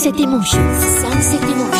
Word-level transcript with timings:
Sunset 0.00 0.18
Emotions. 0.18 0.78
Sunset 1.02 1.42
Emotions. 1.42 1.79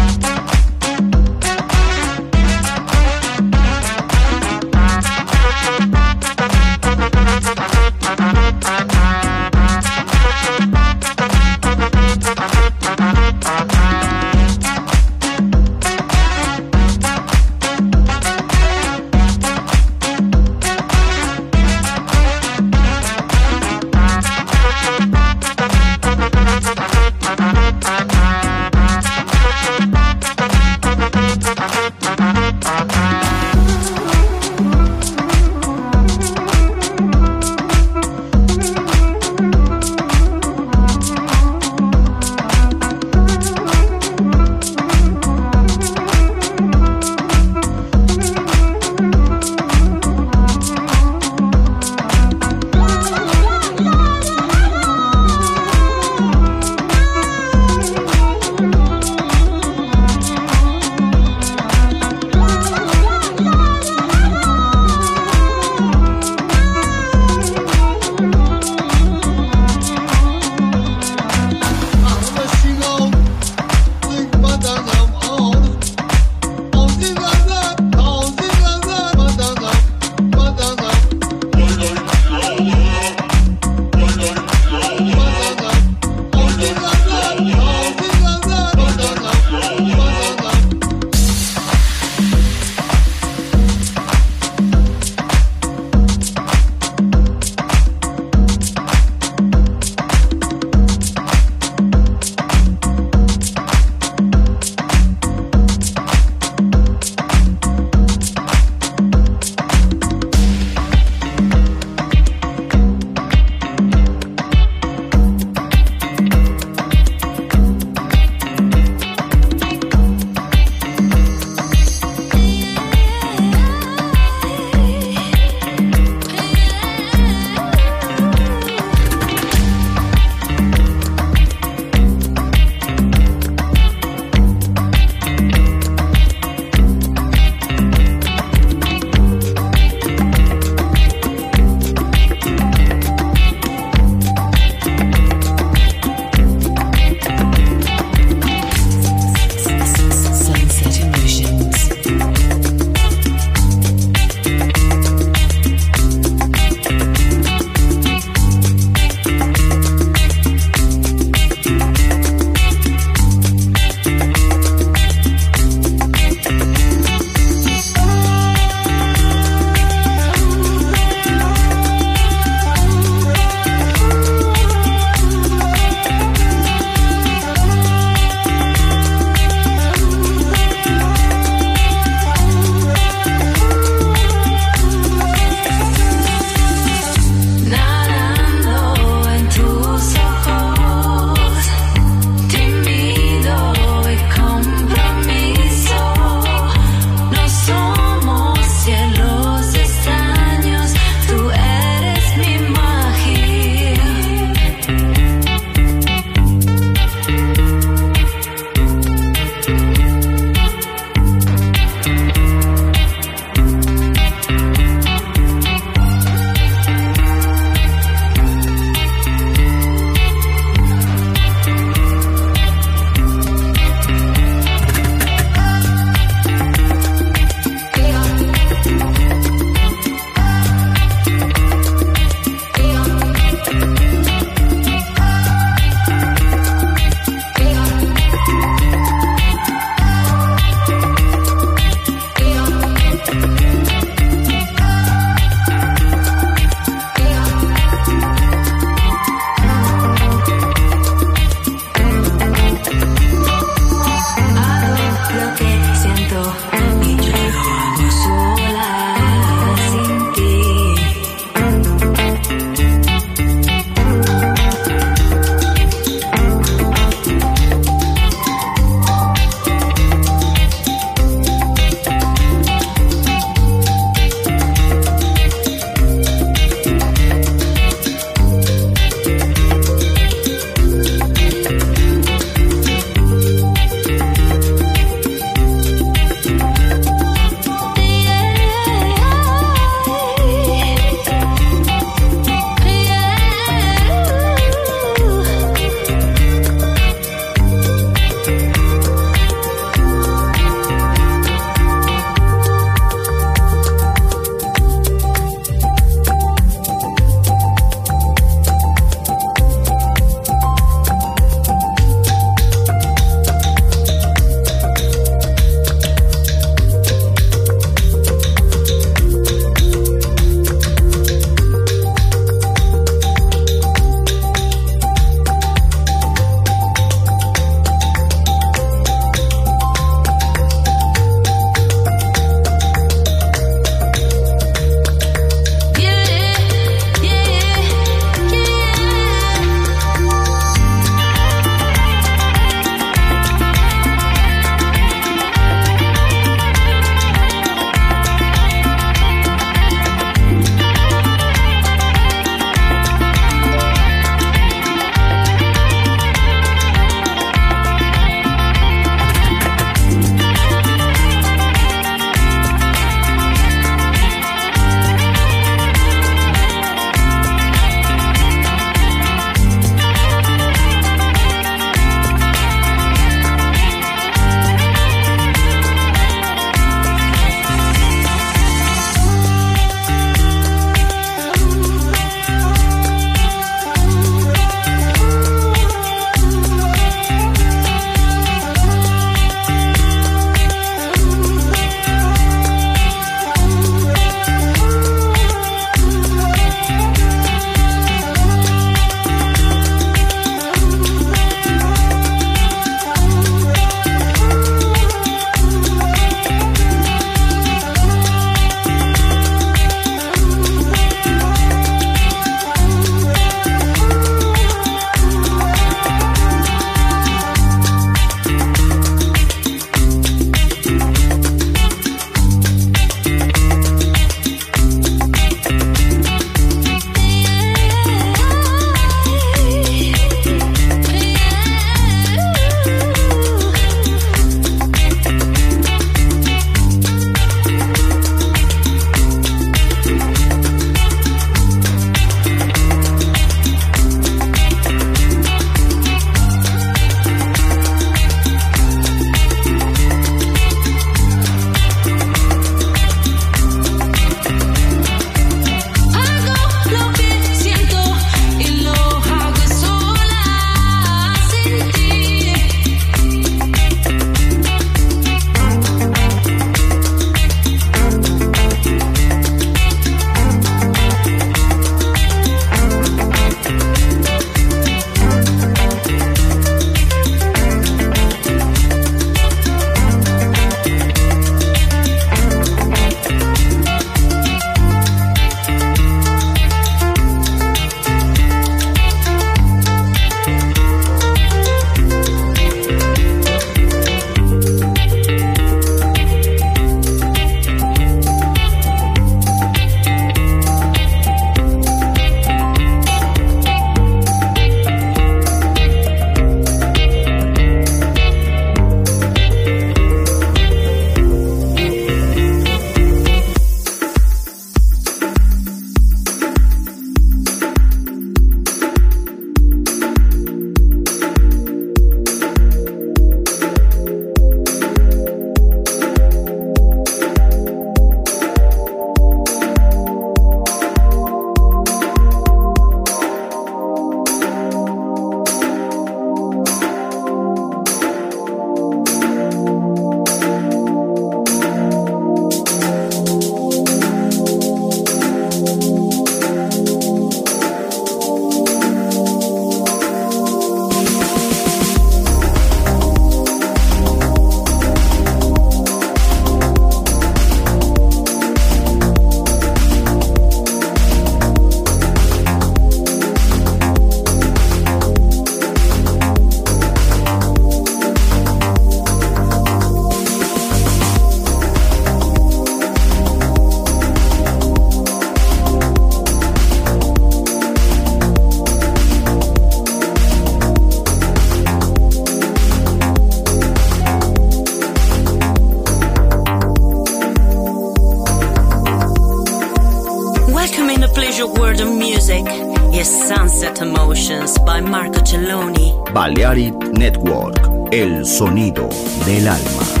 Emotions 593.79 594.57
by 594.65 594.81
Marco 594.81 595.23
Celloni. 595.23 595.93
Balearic 596.13 596.73
Network, 596.93 597.57
el 597.91 598.25
sonido 598.25 598.89
del 599.25 599.47
alma. 599.47 600.00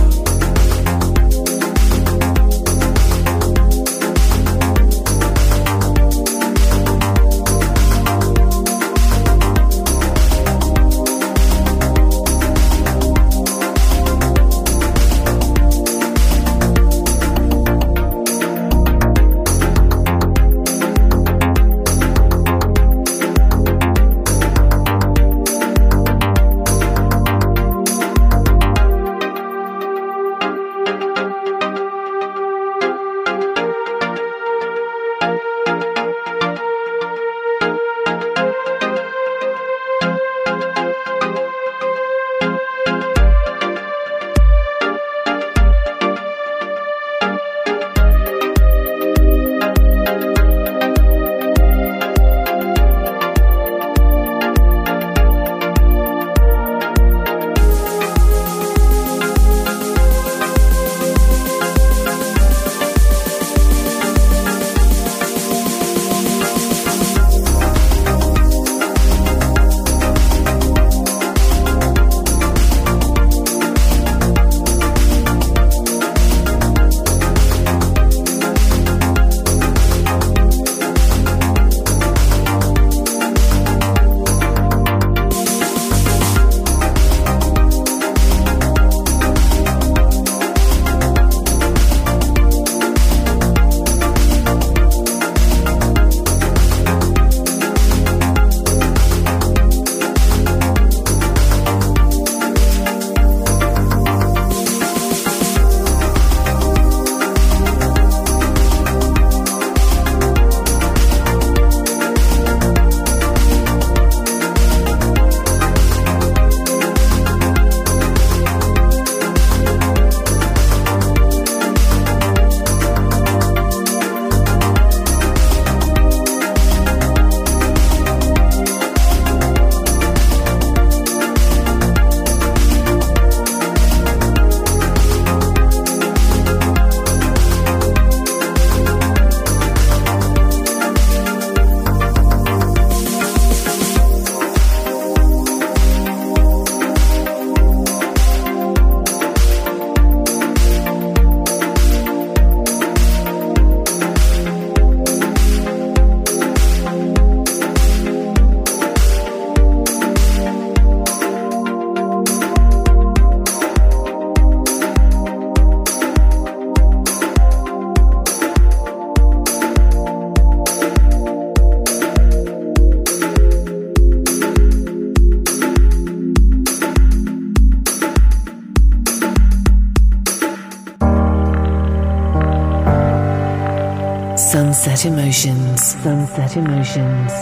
Emotions. 186.31 186.47
Sunset 186.47 186.57
Emotions. 186.57 187.40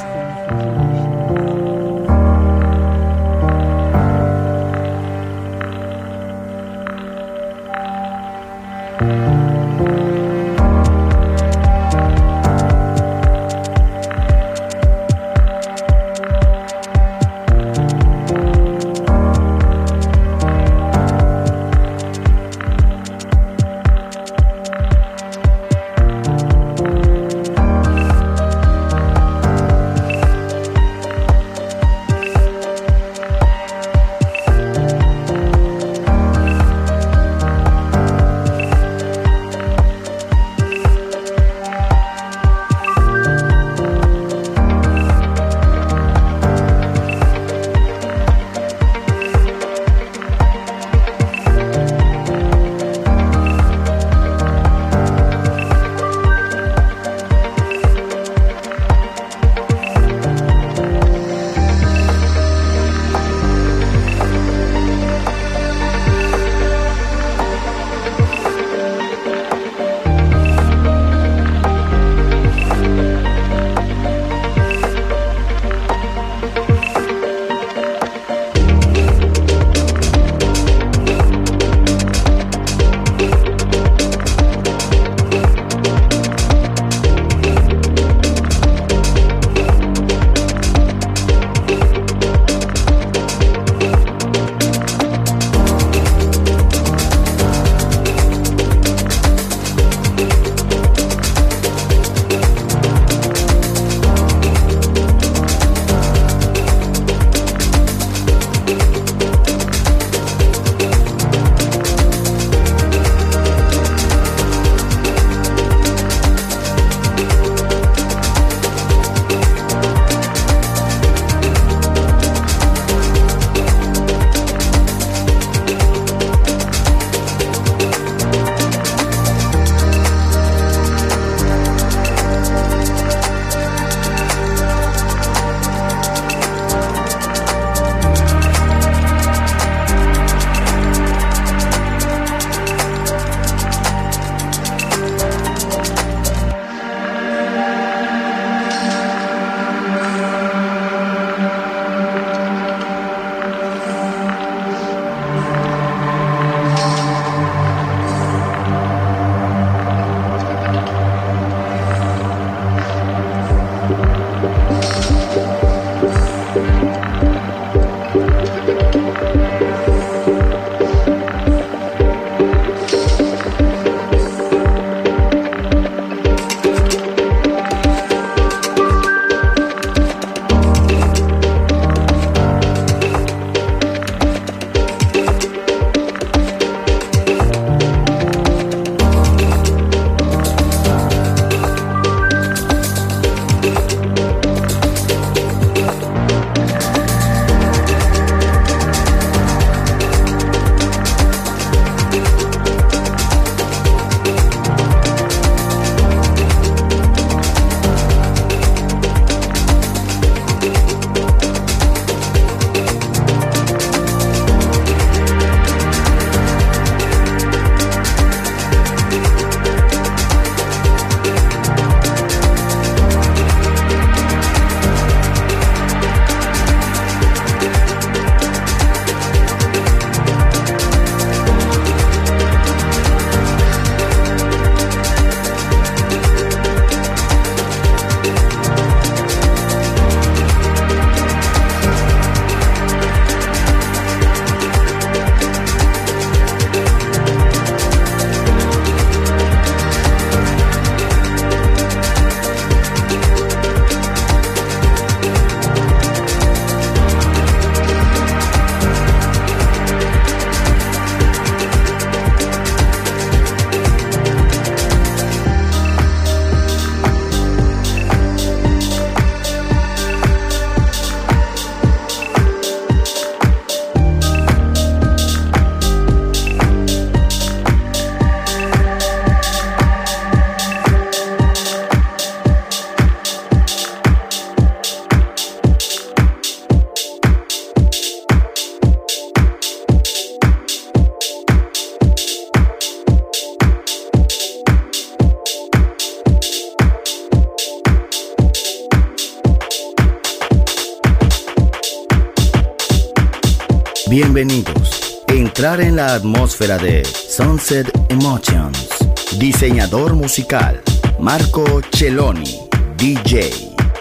Atmósfera 306.60 306.78
de 306.78 307.06
Sunset 307.06 307.91
Emotions. 308.10 308.89
Diseñador 309.38 310.13
musical 310.15 310.82
Marco 311.19 311.82
Celloni, 311.91 312.60
DJ 312.98 313.50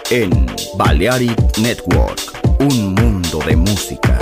en 0.09 0.45
Balearic 0.75 1.57
Network. 1.59 2.19
Un 2.59 2.93
mundo 2.95 3.39
de 3.45 3.55
música. 3.55 4.17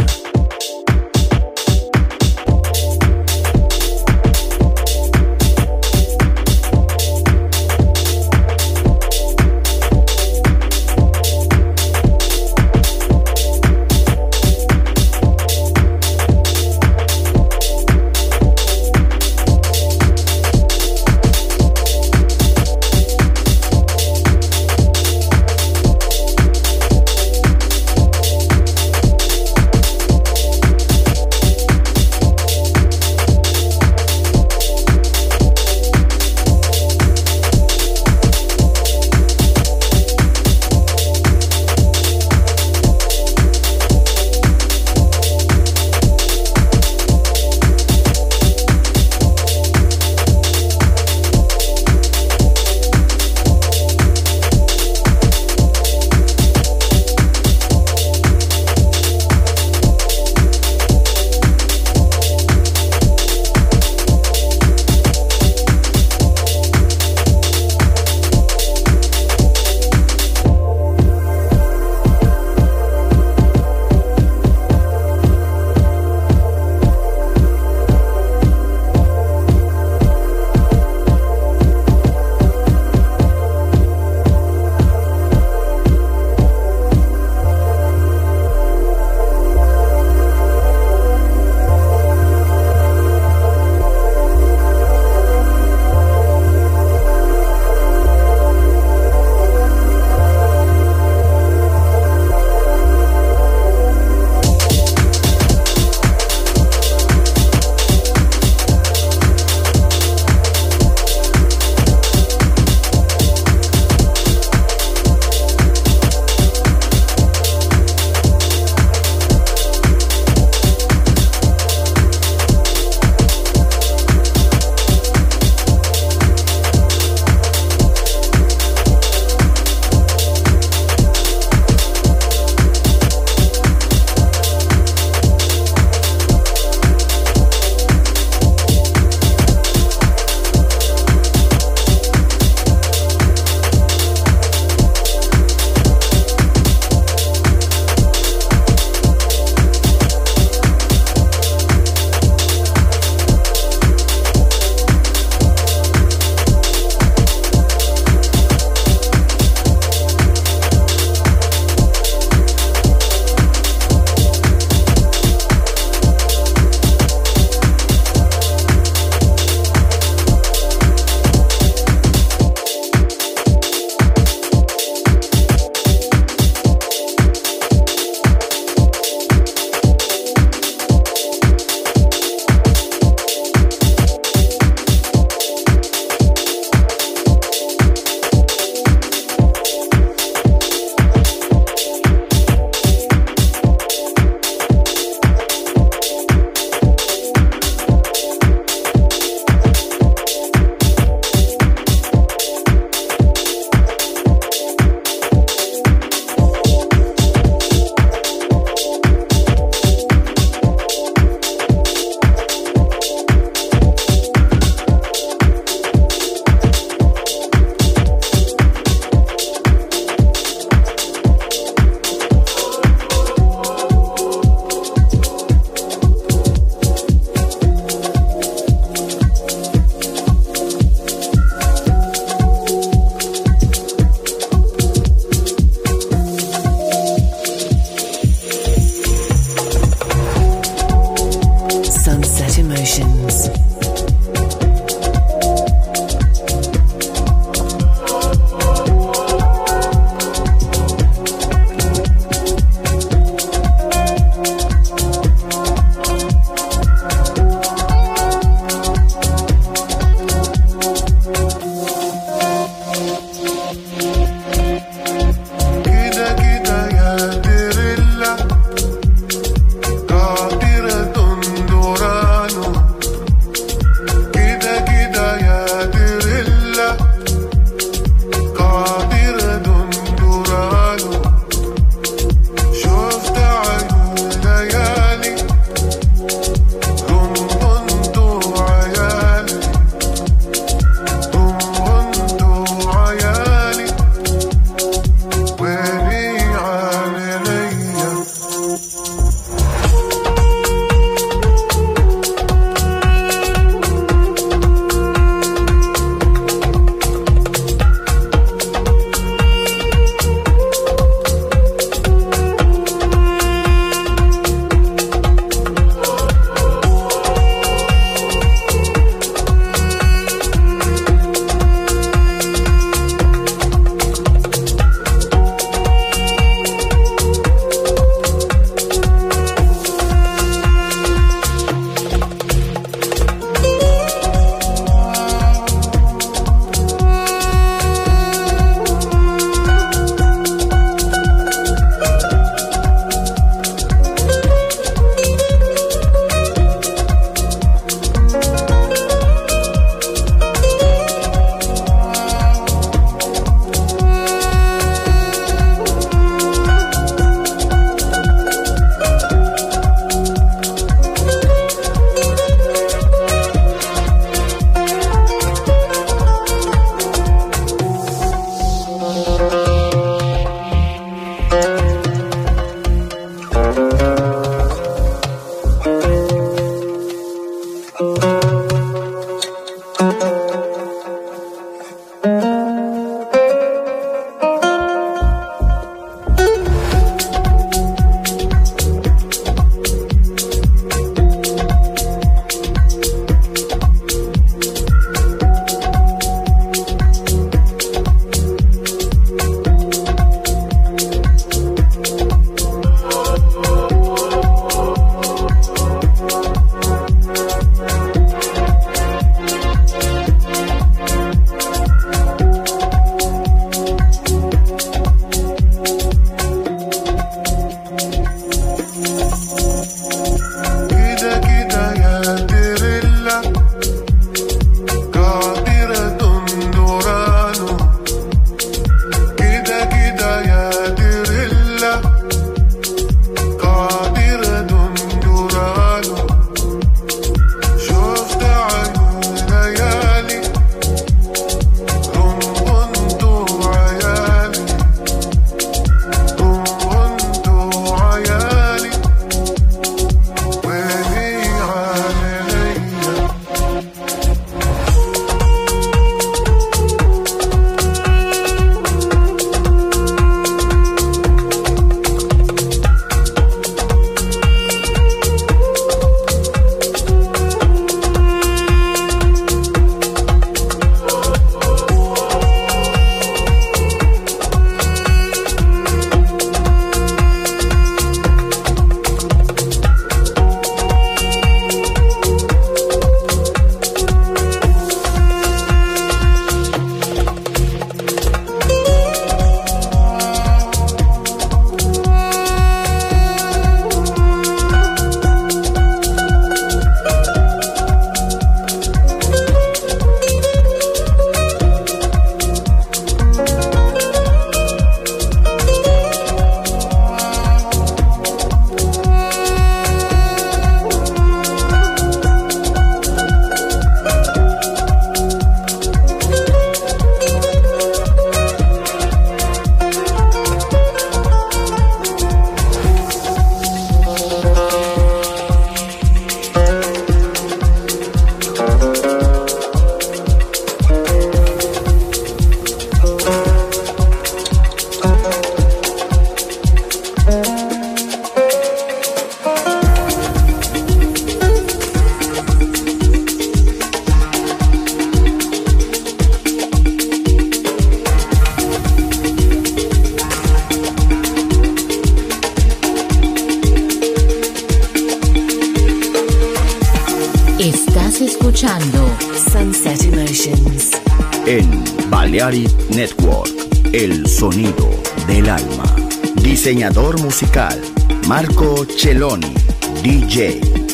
Marco 568.26 568.84
Celloni, 568.88 569.54
DJ. 570.02 570.87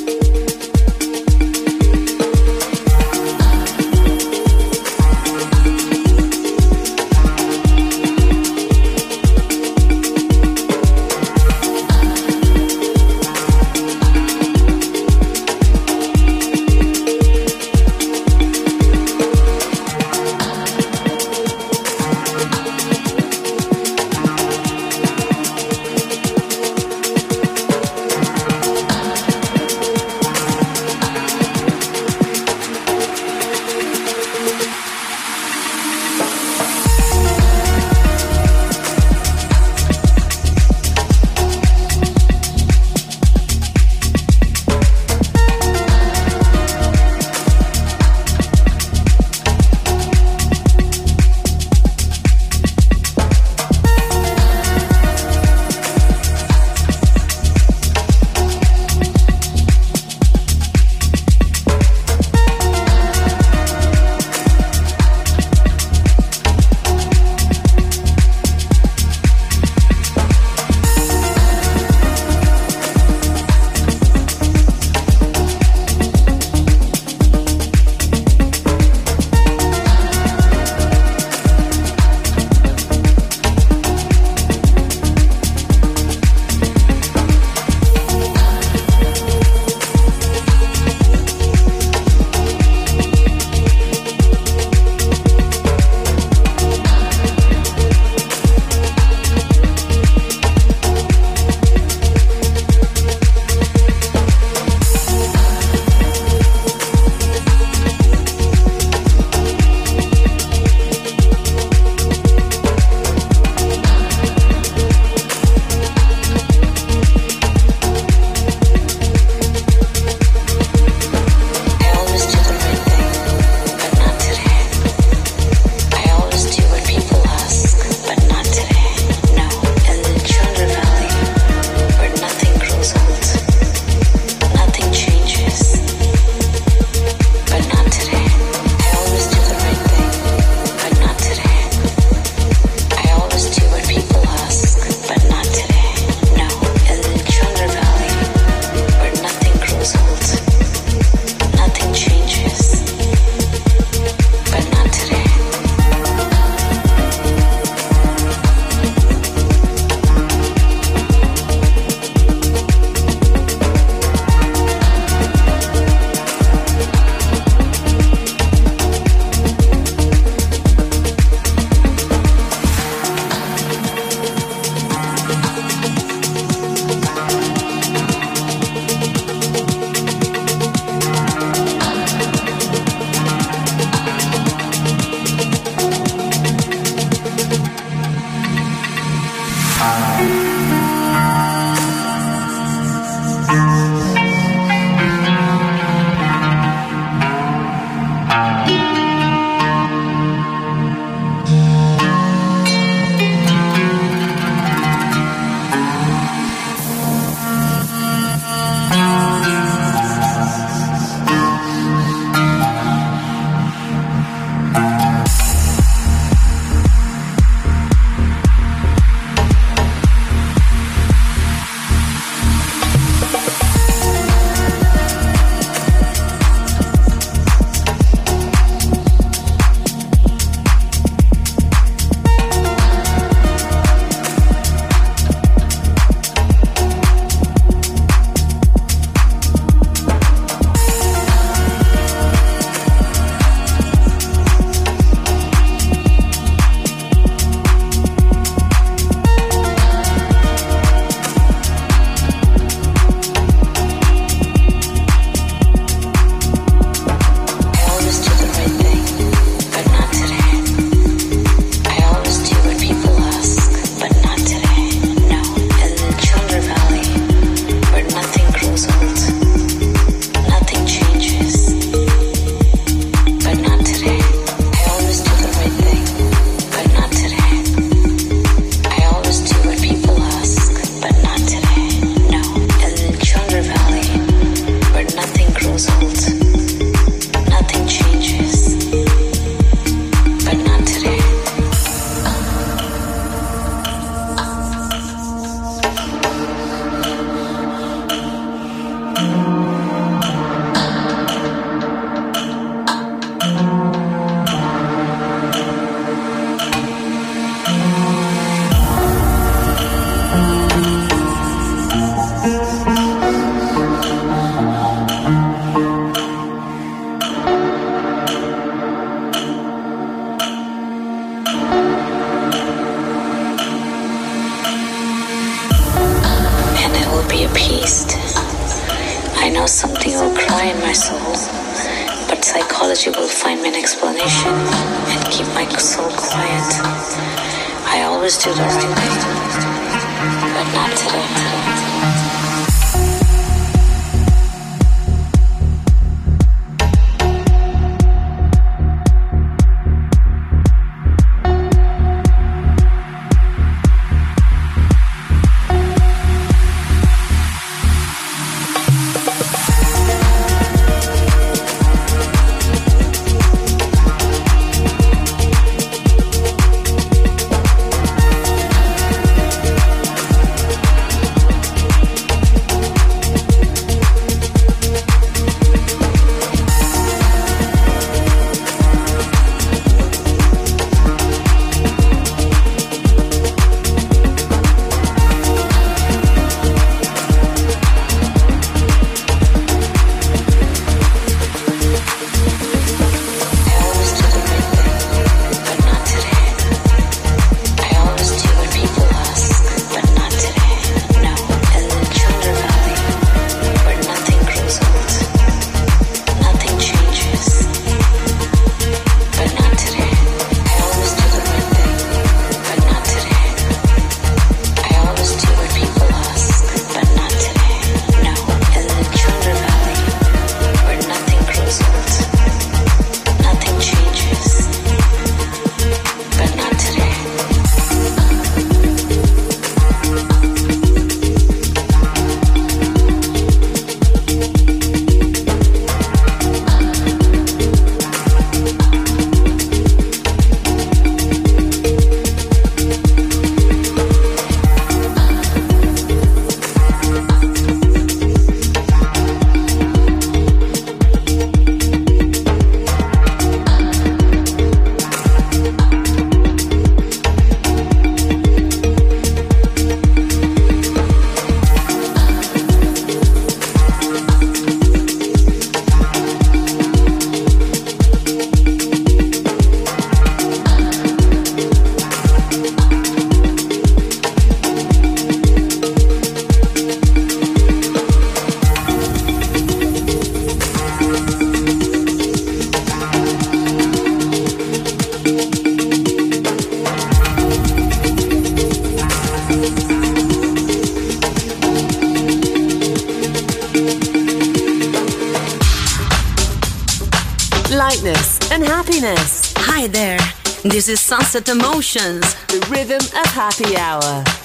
Is 500.90 501.00
Sunset 501.00 501.48
Emotions, 501.48 502.36
the 502.48 502.60
rhythm 502.70 502.98
of 502.98 503.26
happy 503.28 503.78
hour. 503.78 504.43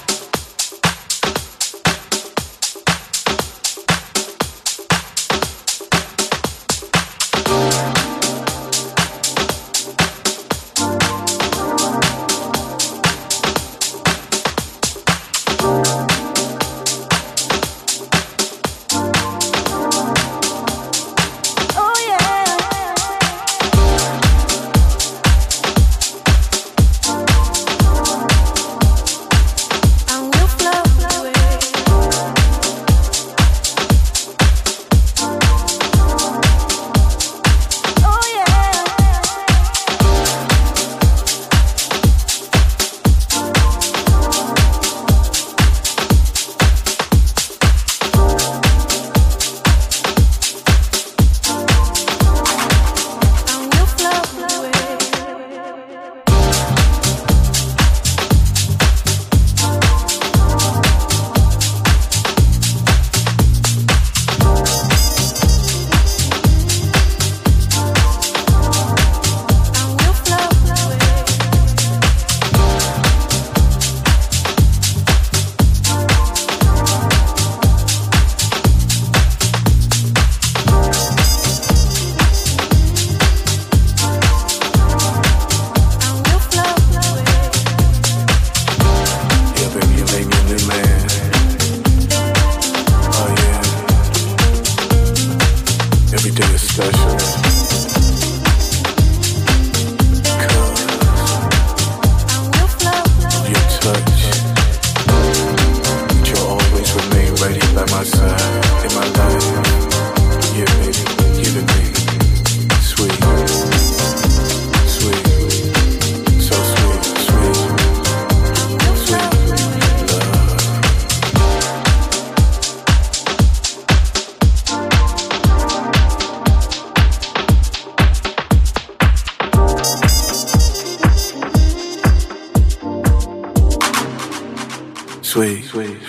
sway, 135.39 135.61
sway. 135.61 136.08